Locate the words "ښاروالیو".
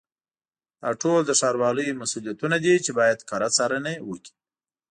1.39-1.99